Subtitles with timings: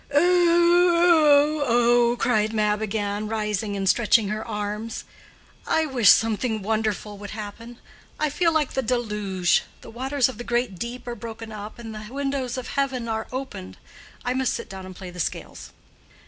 [0.11, 5.03] "Oh—oh—oh!" cried Mab again, rising and stretching her arms.
[5.67, 7.77] "I wish something wonderful would happen.
[8.19, 9.61] I feel like the deluge.
[9.81, 13.27] The waters of the great deep are broken up, and the windows of heaven are
[13.31, 13.77] opened.
[14.25, 15.71] I must sit down and play the scales."